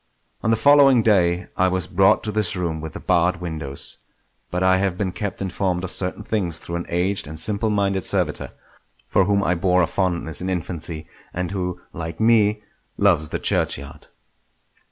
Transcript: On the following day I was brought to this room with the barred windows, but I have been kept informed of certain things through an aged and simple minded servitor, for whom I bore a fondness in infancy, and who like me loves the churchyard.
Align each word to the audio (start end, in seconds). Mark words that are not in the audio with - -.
On 0.41 0.49
the 0.49 0.57
following 0.57 1.03
day 1.03 1.45
I 1.55 1.67
was 1.67 1.85
brought 1.85 2.23
to 2.23 2.31
this 2.31 2.55
room 2.55 2.81
with 2.81 2.93
the 2.93 2.99
barred 2.99 3.39
windows, 3.39 3.99
but 4.49 4.63
I 4.63 4.77
have 4.77 4.97
been 4.97 5.11
kept 5.11 5.43
informed 5.43 5.83
of 5.83 5.91
certain 5.91 6.23
things 6.23 6.57
through 6.57 6.77
an 6.77 6.87
aged 6.89 7.27
and 7.27 7.39
simple 7.39 7.69
minded 7.69 8.03
servitor, 8.03 8.49
for 9.07 9.25
whom 9.25 9.43
I 9.43 9.53
bore 9.53 9.83
a 9.83 9.85
fondness 9.85 10.41
in 10.41 10.49
infancy, 10.49 11.05
and 11.35 11.51
who 11.51 11.81
like 11.93 12.19
me 12.19 12.63
loves 12.97 13.29
the 13.29 13.37
churchyard. 13.37 14.07